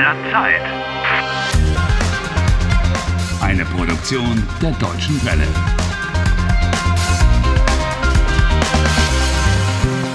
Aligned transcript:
der 0.00 0.16
Zeit. 0.32 0.62
Eine 3.42 3.64
Produktion 3.66 4.42
der 4.62 4.70
Deutschen 4.72 5.20
Welle. 5.26 5.46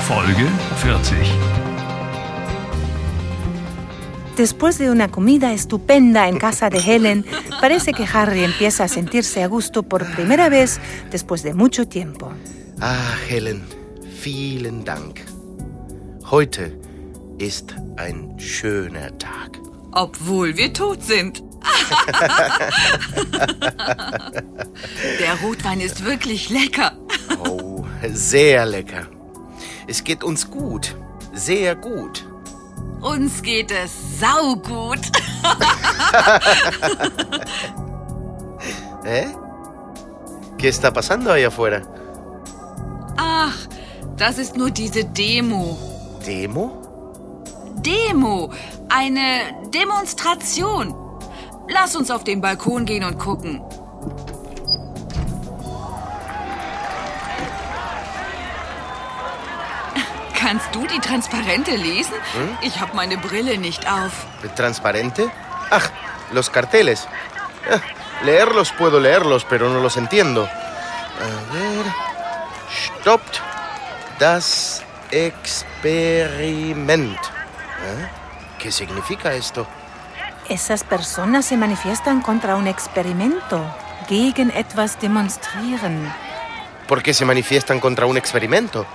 Folge 0.07 0.47
40. 0.81 1.17
Después 4.37 4.79
de 4.79 4.89
una 4.89 5.09
comida 5.09 5.53
estupenda 5.53 6.27
en 6.29 6.39
casa 6.39 6.69
de 6.71 6.79
Helen, 6.79 7.23
parece 7.61 7.93
que 7.93 8.07
Harry 8.11 8.43
empieza 8.43 8.85
a 8.85 8.87
sentirse 8.87 9.43
a 9.43 9.47
gusto 9.47 9.83
por 9.83 10.03
primera 10.15 10.49
vez 10.49 10.79
después 11.11 11.43
de 11.43 11.53
mucho 11.53 11.87
tiempo. 11.87 12.31
Ah, 12.81 13.13
Helen, 13.29 13.61
vielen 14.23 14.83
Dank. 14.83 15.19
Heute 16.31 16.75
ist 17.37 17.75
ein 17.97 18.35
schöner 18.39 19.15
Tag. 19.19 19.64
Obwohl 19.95 20.55
wir 20.57 20.73
tot 20.73 21.01
sind. 21.03 21.41
Der 25.19 25.35
Rotwein 25.41 25.79
ist 25.79 26.03
wirklich 26.05 26.49
lecker. 26.49 26.91
Oh, 27.39 27.85
sehr 28.11 28.65
lecker. 28.65 29.07
Es 29.87 30.03
geht 30.03 30.21
uns 30.23 30.49
gut. 30.51 30.95
Sehr 31.33 31.75
gut. 31.75 32.27
Uns 33.01 33.41
geht 33.41 33.71
es 33.71 34.19
saugut. 34.19 34.99
¿Eh? 39.05 39.27
¿Qué 40.57 40.67
está 40.69 40.91
pasando 40.91 41.31
allá 41.31 41.47
afuera? 41.47 41.81
Ach, 43.17 43.55
das 44.17 44.37
ist 44.39 44.57
nur 44.57 44.71
diese 44.71 45.05
Demo. 45.05 45.77
¿Demo? 46.25 46.81
Demo. 47.85 48.51
Eine 48.89 49.55
Demonstration. 49.67 50.95
Lass 51.69 51.95
uns 51.95 52.09
auf 52.09 52.23
den 52.23 52.41
Balkon 52.41 52.85
gehen 52.85 53.03
und 53.03 53.19
gucken. 53.19 53.61
Kannst 60.33 60.73
du 60.73 60.87
die 60.87 60.99
Transparente 60.99 61.75
lesen? 61.75 62.13
Ich 62.61 62.79
habe 62.79 62.95
meine 62.95 63.17
Brille 63.17 63.57
nicht 63.57 63.91
auf. 63.91 64.25
¿Transparente? 64.55 65.29
Ah, 65.69 65.81
los 66.31 66.49
carteles. 66.51 67.07
Ah, 67.71 67.79
leerlos 68.23 68.71
puedo 68.71 68.99
leerlos, 68.99 69.43
pero 69.49 69.69
no 69.69 69.79
los 69.79 69.97
entiendo. 69.97 70.43
A 70.43 71.53
ver. 71.53 71.85
Stoppt 73.01 73.41
das 74.19 74.83
Experiment. 75.11 77.34
¿Eh? 77.83 78.07
¿Qué 78.59 78.71
significa 78.71 79.33
esto? 79.33 79.67
Esas 80.49 80.83
personas 80.83 81.45
se 81.45 81.57
manifiestan 81.57 82.21
contra 82.21 82.55
un 82.55 82.67
experimento, 82.67 83.65
gegen 84.07 84.51
etwas 84.51 84.99
demonstrieren. 84.99 86.11
¿Por 86.87 87.01
qué 87.01 87.13
se 87.13 87.25
manifiestan 87.25 87.79
contra 87.79 88.05
un 88.05 88.17
experimento? 88.17 88.85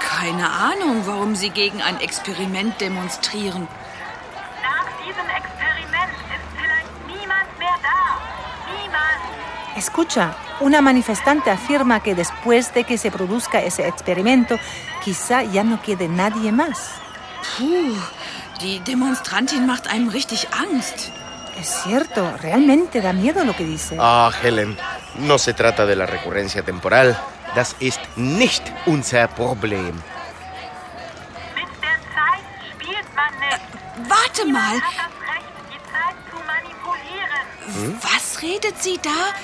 Keine 0.00 0.44
Ahnung, 0.44 1.06
warum 1.06 1.36
sie 1.36 1.50
gegen 1.50 1.80
ein 1.82 2.00
Experiment 2.00 2.80
demonstrieren. 2.80 3.68
Nach 4.62 4.86
diesem 5.04 5.28
Experiment 5.30 6.12
ist 6.34 6.46
vielleicht 6.56 7.06
niemand 7.06 7.58
mehr 7.58 7.78
da. 7.82 8.18
Niemand. 8.74 9.76
Escucha, 9.76 10.34
una 10.60 10.80
manifestante 10.80 11.50
afirma 11.50 12.00
que 12.00 12.16
después 12.16 12.74
de 12.74 12.84
que 12.84 12.98
se 12.98 13.10
produzca 13.10 13.60
ese 13.60 13.86
experimento, 13.86 14.58
quizá 15.04 15.44
ya 15.44 15.62
no 15.62 15.80
quede 15.80 16.08
nadie 16.08 16.50
más. 16.50 16.90
Puh, 17.56 17.96
die 18.60 18.80
Demonstrantin 18.80 19.66
macht 19.66 19.88
einem 19.88 20.08
richtig 20.08 20.48
Angst. 20.52 21.10
Es 21.60 21.82
cierto, 21.82 22.22
realmente 22.42 23.00
da 23.00 23.12
miedo 23.12 23.44
lo 23.44 23.52
que 23.52 23.64
dice. 23.64 23.96
Ah, 23.98 24.30
Helen, 24.42 24.76
no 25.16 25.38
se 25.38 25.54
trata 25.54 25.86
de 25.86 25.96
la 25.96 26.06
recurrencia 26.06 26.62
temporal. 26.62 27.16
Das 27.54 27.74
ist 27.80 28.00
nicht 28.16 28.62
unser 28.86 29.26
Problem. 29.28 29.94
Mit 31.56 31.70
der 31.82 31.98
Zeit 32.14 32.44
spielt 32.72 33.08
man 33.16 33.32
nicht. 33.40 34.08
Warte 34.08 34.46
mal, 34.46 34.80
manipulieren. 36.46 38.00
was 38.02 38.42
redet 38.42 38.82
sie 38.82 38.98
da? 39.02 39.34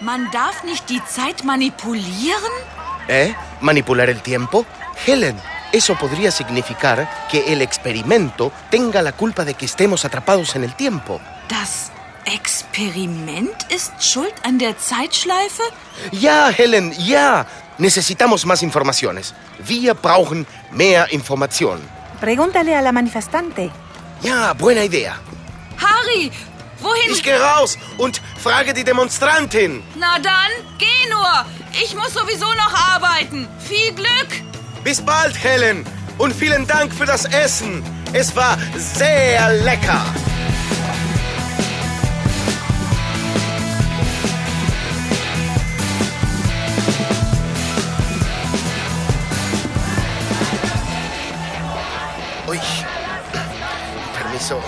Man 0.00 0.30
darf 0.32 0.64
nicht 0.64 0.88
die 0.88 1.04
Zeit 1.04 1.44
manipulieren? 1.44 2.52
¿Eh? 3.08 3.34
¿Manipular 3.60 4.08
el 4.08 4.22
tiempo? 4.22 4.64
Helen, 5.04 5.38
eso 5.72 5.94
podría 5.96 6.30
significar 6.30 7.28
que 7.30 7.52
el 7.52 7.62
experimento 7.62 8.52
tenga 8.70 9.02
la 9.02 9.12
culpa 9.12 9.44
de 9.44 9.54
que 9.54 9.66
estemos 9.66 10.04
atrapados 10.04 10.56
en 10.56 10.64
el 10.64 10.74
tiempo. 10.74 11.20
Das 11.48 11.90
Experiment 12.26 13.66
ist 13.70 13.92
schuld 13.98 14.34
an 14.44 14.58
der 14.58 14.76
Zeitschleife? 14.78 15.62
Ja, 16.12 16.48
Helen, 16.50 16.92
ja. 16.92 17.46
Necesitamos 17.78 18.44
más 18.44 18.62
informaciones. 18.62 19.34
Wir 19.58 19.94
brauchen 19.94 20.46
mehr 20.70 21.10
Informationen. 21.12 21.82
Pregúntale 22.20 22.76
a 22.76 22.82
la 22.82 22.92
manifestante. 22.92 23.70
Ja, 24.22 24.52
buena 24.52 24.84
idea. 24.84 25.18
Harry, 25.78 26.30
wohin? 26.80 27.10
Ich 27.10 27.22
gehe 27.22 27.40
raus 27.40 27.78
und 27.96 28.20
frage 28.42 28.74
die 28.74 28.84
Demonstrantin. 28.84 29.82
Na 29.96 30.18
dann, 30.18 30.52
geh 30.78 31.08
nur. 31.08 31.46
Ich 31.82 31.94
muss 31.94 32.12
sowieso 32.12 32.46
noch 32.54 32.74
arbeiten. 32.94 33.48
Viel 33.66 33.92
Glück. 33.94 34.49
Bis 34.90 35.02
bald, 35.02 35.36
Helen. 35.40 35.84
Und 36.18 36.34
vielen 36.34 36.66
Dank 36.66 36.92
für 36.92 37.06
das 37.06 37.24
Essen. 37.24 37.80
Es 38.12 38.34
war 38.34 38.58
sehr 38.76 39.48
lecker. 39.62 40.04
Uy, 52.48 52.58
permiso. 54.18 54.60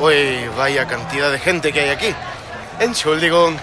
Uy, 0.00 0.50
vaya 0.56 0.84
cantidad 0.84 1.30
de 1.30 1.38
gente 1.38 1.72
que 1.72 1.82
hay 1.82 1.90
aquí. 1.90 2.12
Entschuldigung. 2.80 3.56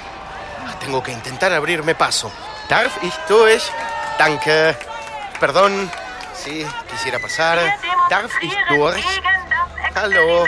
Tengo 0.79 1.03
que 1.03 1.11
intentar 1.11 1.51
abrirme 1.51 1.95
paso. 1.95 2.31
Darf 2.69 2.97
ich 3.03 3.13
durch? 3.27 3.63
Danke. 4.17 4.86
Perdón. 5.39 5.89
Sí, 6.33 6.65
quisiera 6.89 7.19
pasar. 7.19 7.57
Darf 8.09 8.31
ich 8.41 8.55
durch? 8.69 9.05
Hallo. 9.95 10.45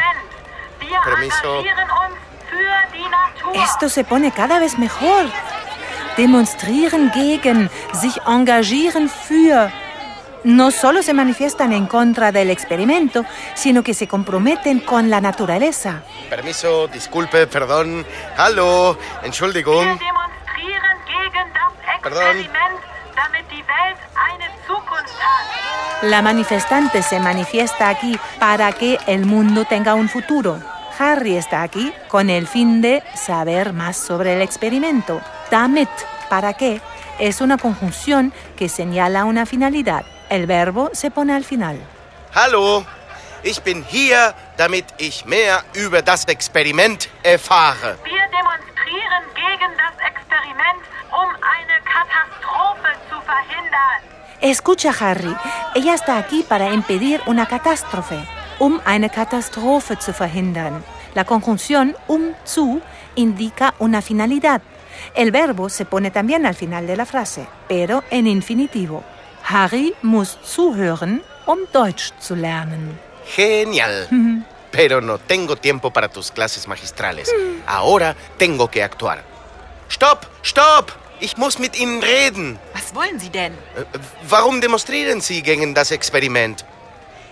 Permiso. 1.03 1.63
Esto 3.53 3.89
se 3.89 4.03
pone 4.03 4.31
cada 4.31 4.59
vez 4.59 4.77
mejor. 4.77 5.25
Demonstrieren 6.17 7.11
gegen, 7.13 7.69
sich 7.93 8.17
engagieren 8.27 9.09
für. 9.09 9.71
No 10.43 10.71
solo 10.71 11.03
se 11.03 11.13
manifiestan 11.13 11.73
en 11.73 11.85
contra 11.85 12.31
del 12.31 12.49
experimento, 12.49 13.25
sino 13.55 13.83
que 13.83 13.93
se 13.93 14.07
comprometen 14.07 14.79
con 14.79 15.09
la 15.09 15.19
naturaleza. 15.19 16.03
Permiso, 16.29 16.87
disculpe, 16.87 17.45
perdón. 17.47 18.05
Hallo, 18.37 18.97
Entschuldigung. 19.23 19.99
Perdón. 22.01 22.47
La 26.03 26.21
manifestante 26.21 27.03
se 27.03 27.19
manifiesta 27.19 27.89
aquí 27.89 28.17
para 28.39 28.71
que 28.71 28.97
el 29.05 29.25
mundo 29.25 29.65
tenga 29.65 29.95
un 29.95 30.07
futuro. 30.07 30.59
Harry 30.97 31.35
está 31.35 31.61
aquí 31.61 31.93
con 32.07 32.29
el 32.29 32.47
fin 32.47 32.81
de 32.81 33.03
saber 33.15 33.73
más 33.73 33.97
sobre 33.97 34.33
el 34.33 34.41
experimento. 34.41 35.21
Damit, 35.51 35.89
¿para 36.29 36.53
qué? 36.53 36.81
Es 37.19 37.41
una 37.41 37.57
conjunción 37.57 38.33
que 38.57 38.69
señala 38.69 39.25
una 39.25 39.45
finalidad. 39.45 40.05
El 40.29 40.45
verbo 40.45 40.89
se 40.93 41.11
pone 41.11 41.35
al 41.35 41.43
final. 41.43 41.79
Hallo, 42.33 42.85
ich 43.43 43.61
bin 43.63 43.83
hier, 43.83 44.33
damit 44.57 44.85
ich 44.97 45.25
mehr 45.25 45.63
über 45.73 46.01
das 46.01 46.25
Experiment 46.29 47.09
erfahre. 47.23 47.97
Wir 48.05 48.27
demonstrieren 48.29 49.23
gegen 49.35 49.71
das 49.75 49.95
Experiment, 50.05 50.81
um 51.11 51.29
eine 51.55 51.81
Katastrophe. 51.83 53.08
Escucha, 54.41 54.93
Harry. 54.99 55.35
Ella 55.75 55.93
está 55.93 56.17
aquí 56.17 56.43
para 56.47 56.71
impedir 56.71 57.21
una 57.25 57.45
catástrofe, 57.45 58.23
um 58.59 58.79
eine 58.85 59.09
Katastrophe 59.09 59.97
zu 59.97 60.13
verhindern. 60.13 60.83
La 61.13 61.25
conjunción 61.25 61.95
um 62.07 62.33
zu 62.45 62.81
indica 63.15 63.73
una 63.79 64.01
finalidad. 64.01 64.61
El 65.13 65.31
verbo 65.31 65.69
se 65.69 65.85
pone 65.85 66.11
también 66.11 66.45
al 66.45 66.55
final 66.55 66.87
de 66.87 66.95
la 66.95 67.05
frase, 67.05 67.47
pero 67.67 68.03
en 68.11 68.27
infinitivo. 68.27 69.03
Harry 69.43 69.93
muss 70.03 70.37
zuhören, 70.43 71.23
um 71.45 71.59
Deutsch 71.73 72.13
zu 72.19 72.35
lernen. 72.35 72.97
Genial. 73.35 74.07
Pero 74.71 75.01
no 75.01 75.17
tengo 75.17 75.55
tiempo 75.55 75.91
para 75.91 76.09
tus 76.09 76.29
clases 76.29 76.67
magistrales. 76.67 77.33
Ahora 77.65 78.15
tengo 78.37 78.69
que 78.69 78.83
actuar. 78.83 79.23
Stopp, 79.89 80.25
stopp! 80.43 80.91
Ich 81.19 81.37
muss 81.37 81.59
mit 81.59 81.77
Ihnen 81.77 82.01
reden. 82.01 82.59
Was 82.73 82.95
wollen 82.95 83.19
Sie 83.19 83.29
denn? 83.29 83.53
Äh, 83.75 83.83
Warum 84.27 84.61
demonstrieren 84.61 85.21
Sie 85.21 85.41
gegen 85.41 85.73
das 85.73 85.91
Experiment? 85.91 86.65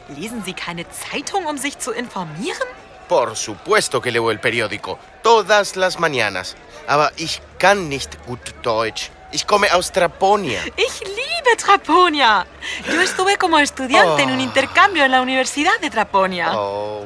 Lesen 0.09 0.43
Sie 0.45 0.53
keine 0.53 0.85
Zeitung, 0.89 1.45
um 1.45 1.57
sich 1.57 1.77
zu 1.79 1.91
informieren? 1.91 2.67
Por 3.07 3.35
supuesto 3.35 4.01
que 4.01 4.11
leo 4.11 4.29
el 4.31 4.39
periódico. 4.39 4.99
Todas 5.23 5.75
las 5.77 5.97
mañanas. 5.99 6.55
Aber 6.87 7.11
ich 7.17 7.41
kann 7.59 7.87
nicht 7.89 8.17
gut 8.25 8.39
Deutsch. 8.63 9.09
Ich 9.31 9.45
komme 9.47 9.73
aus 9.73 9.91
Traponia. 9.91 10.59
Ich 10.77 10.99
liebe 11.01 11.57
Traponia. 11.57 12.45
Yo 12.91 12.99
estuve 13.01 13.37
como 13.37 13.59
estudiante 13.59 14.23
en 14.23 14.31
un 14.31 14.39
Oh. 14.39 14.43
intercambio 14.43 15.03
en 15.05 15.11
la 15.11 15.21
Universidad 15.21 15.77
de 15.81 15.89
Traponia. 15.89 16.51
Oh, 16.57 17.05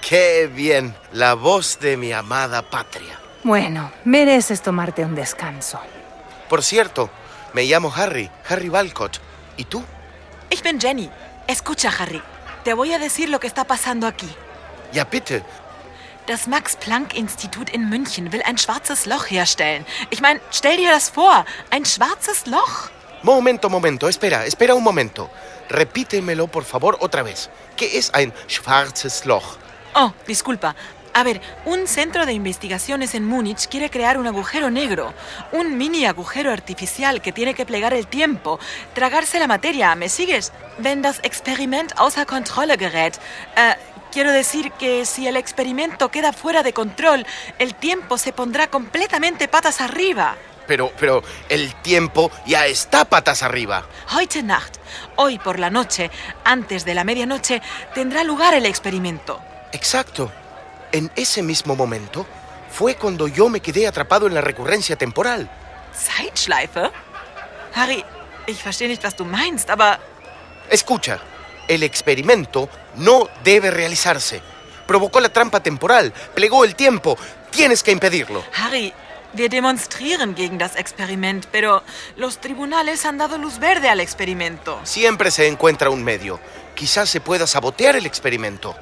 qué 0.00 0.48
bien. 0.52 0.94
La 1.12 1.34
voz 1.34 1.78
de 1.80 1.96
mi 1.96 2.12
amada 2.12 2.62
patria. 2.62 3.18
Bueno, 3.44 3.90
mereces 4.04 4.62
tomarte 4.62 5.04
un 5.04 5.14
descanso. 5.14 5.78
Por 6.48 6.62
cierto, 6.62 7.10
me 7.52 7.64
llamo 7.64 7.92
Harry, 7.94 8.30
Harry 8.48 8.68
Balcott. 8.68 9.20
¿Y 9.56 9.64
tú? 9.64 9.82
Ich 10.50 10.62
bin 10.62 10.80
Jenny. 10.80 11.10
Escucha, 11.46 11.90
Harry. 11.98 12.22
Te 12.64 12.74
voy 12.74 12.92
a 12.92 12.98
decir 12.98 13.28
lo 13.28 13.40
que 13.40 13.46
está 13.46 13.64
pasando 13.64 14.06
aquí. 14.06 14.28
Ja, 14.92 15.04
bitte. 15.04 15.42
Das 16.26 16.46
Max-Planck-Institut 16.46 17.68
in 17.70 17.90
München 17.90 18.32
will 18.32 18.42
ein 18.44 18.56
schwarzes 18.56 19.04
Loch 19.04 19.30
herstellen. 19.30 19.84
Ich 20.10 20.22
meine, 20.22 20.40
stell 20.50 20.78
dir 20.78 20.90
das 20.90 21.10
vor. 21.10 21.44
Ein 21.70 21.84
schwarzes 21.84 22.46
Loch. 22.46 22.88
Momento, 23.22 23.68
momento. 23.68 24.08
Espera, 24.08 24.46
espera 24.46 24.74
un 24.74 24.82
momento. 24.82 25.30
Repítemelo, 25.68 26.46
por 26.46 26.64
favor, 26.64 26.96
otra 27.00 27.22
vez. 27.22 27.50
¿Qué 27.76 27.98
es 27.98 28.12
ein 28.14 28.32
schwarzes 28.48 29.26
Loch? 29.26 29.56
Oh, 29.94 30.12
disculpa. 30.26 30.74
A 31.16 31.22
ver, 31.22 31.40
un 31.64 31.86
centro 31.86 32.26
de 32.26 32.32
investigaciones 32.32 33.14
en 33.14 33.24
Múnich 33.24 33.68
quiere 33.68 33.88
crear 33.88 34.18
un 34.18 34.26
agujero 34.26 34.68
negro, 34.68 35.14
un 35.52 35.78
mini 35.78 36.06
agujero 36.06 36.50
artificial 36.50 37.22
que 37.22 37.30
tiene 37.30 37.54
que 37.54 37.64
plegar 37.64 37.94
el 37.94 38.08
tiempo, 38.08 38.58
tragarse 38.94 39.38
la 39.38 39.46
materia, 39.46 39.94
¿me 39.94 40.08
sigues? 40.08 40.52
Wenn 40.78 41.02
das 41.02 41.20
Experiment 41.22 41.92
außer 41.96 42.26
Kontrolle 42.26 42.76
gerät, 42.76 43.20
äh, 43.54 43.76
quiero 44.10 44.32
decir 44.32 44.72
que 44.72 45.06
si 45.06 45.28
el 45.28 45.36
experimento 45.36 46.10
queda 46.10 46.32
fuera 46.32 46.64
de 46.64 46.72
control, 46.72 47.24
el 47.60 47.76
tiempo 47.76 48.18
se 48.18 48.32
pondrá 48.32 48.66
completamente 48.66 49.46
patas 49.46 49.80
arriba. 49.80 50.36
Pero, 50.66 50.90
pero, 50.98 51.22
el 51.48 51.76
tiempo 51.82 52.32
ya 52.44 52.66
está 52.66 53.04
patas 53.04 53.44
arriba. 53.44 53.86
Heute 54.16 54.42
Nacht, 54.42 54.78
hoy 55.14 55.38
por 55.38 55.60
la 55.60 55.70
noche, 55.70 56.10
antes 56.42 56.84
de 56.84 56.94
la 56.94 57.04
medianoche, 57.04 57.62
tendrá 57.94 58.24
lugar 58.24 58.54
el 58.54 58.66
experimento. 58.66 59.40
Exacto. 59.70 60.32
En 60.94 61.10
ese 61.16 61.42
mismo 61.42 61.74
momento 61.74 62.24
fue 62.70 62.94
cuando 62.94 63.26
yo 63.26 63.48
me 63.48 63.58
quedé 63.58 63.88
atrapado 63.88 64.28
en 64.28 64.34
la 64.34 64.40
recurrencia 64.40 64.94
temporal. 64.94 65.50
Zeitschleife? 65.92 66.88
Harry, 67.74 68.04
ich 68.46 68.62
verstehe 68.62 68.86
nicht, 68.86 69.02
was 69.02 69.16
du 69.16 69.24
meinst, 69.24 69.70
aber 69.70 69.98
Escucha, 70.70 71.18
el 71.66 71.82
experimento 71.82 72.68
no 72.94 73.28
debe 73.42 73.72
realizarse. 73.72 74.40
Provocó 74.86 75.18
la 75.18 75.30
trampa 75.30 75.58
temporal, 75.58 76.12
plegó 76.32 76.64
el 76.64 76.76
tiempo. 76.76 77.18
Tienes 77.50 77.82
que 77.82 77.90
impedirlo. 77.90 78.44
Harry, 78.54 78.92
wir 79.32 79.50
demonstrieren 79.50 80.36
gegen 80.36 80.58
das 80.58 80.76
Experiment, 80.76 81.44
pero 81.50 81.82
los 82.14 82.38
tribunales 82.38 83.04
han 83.04 83.18
dado 83.18 83.36
luz 83.36 83.58
verde 83.58 83.88
al 83.88 83.98
experimento. 83.98 84.78
Siempre 84.84 85.32
se 85.32 85.48
encuentra 85.48 85.90
un 85.90 86.04
medio. 86.04 86.38
Quizás 86.76 87.10
se 87.10 87.20
pueda 87.20 87.48
sabotear 87.48 87.96
el 87.96 88.06
experimento. 88.06 88.76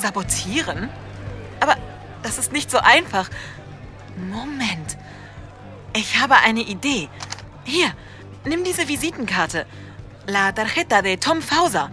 Sabotieren? 0.00 1.05
Das 2.26 2.38
ist 2.38 2.52
nicht 2.52 2.72
so 2.72 2.78
einfach. 2.78 3.30
Moment. 4.16 4.98
Ich 5.94 6.18
habe 6.18 6.34
eine 6.34 6.62
Idee. 6.62 7.08
Hier, 7.62 7.94
nimm 8.44 8.64
diese 8.64 8.88
Visitenkarte. 8.88 9.64
La 10.26 10.50
tarjeta 10.52 11.02
de 11.02 11.18
Tom 11.18 11.40
Fauser. 11.40 11.88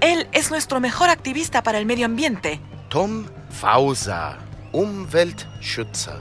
Él 0.00 0.26
es 0.32 0.50
nuestro 0.50 0.80
mejor 0.80 1.10
activista 1.10 1.62
para 1.62 1.78
el 1.78 1.86
medio 1.86 2.06
ambiente. 2.06 2.58
Tom 2.90 3.28
Fauser, 3.50 4.36
Umweltschützer. 4.72 6.20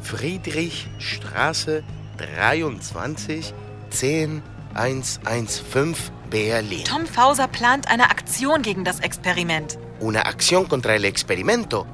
Friedrichstraße 0.00 1.84
23 2.16 3.52
10 3.90 4.42
115 4.72 6.10
Berlin. 6.30 6.84
Tom 6.84 7.06
Fauser 7.06 7.48
plant 7.48 7.86
eine 7.88 8.08
Aktion 8.08 8.62
gegen 8.62 8.84
das 8.84 9.00
Experiment. 9.00 9.78
Una 10.00 10.22
acción 10.22 10.66
contra 10.66 10.94
el 10.94 11.04
experimento. 11.04 11.86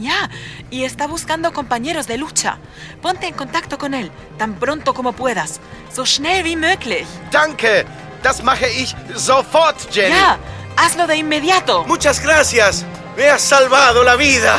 Ya, 0.00 0.30
y 0.70 0.84
está 0.84 1.06
buscando 1.06 1.52
compañeros 1.52 2.06
de 2.06 2.16
lucha. 2.16 2.56
Ponte 3.02 3.26
en 3.26 3.34
contacto 3.34 3.76
con 3.76 3.92
él, 3.92 4.10
tan 4.38 4.54
pronto 4.54 4.94
como 4.94 5.12
puedas. 5.12 5.60
So 5.92 6.06
schnell 6.06 6.42
wie 6.42 6.56
möglich. 6.56 7.06
Danke, 7.30 7.84
das 8.22 8.42
mache 8.42 8.70
ich 8.70 8.96
sofort, 9.14 9.76
Jenny. 9.92 10.16
Ya, 10.16 10.38
hazlo 10.76 11.06
de 11.06 11.16
inmediato. 11.16 11.84
Muchas 11.84 12.18
gracias. 12.18 12.86
Me 13.14 13.28
has 13.28 13.42
salvado 13.42 14.02
la 14.02 14.16
vida. 14.16 14.56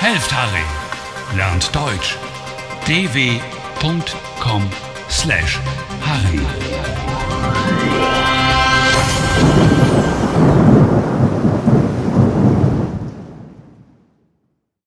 Helft 0.00 0.32
Harry. 0.32 0.64
Lernt 1.36 1.72
Deutsch. 1.72 2.16
dw.com/harry. 5.08 6.77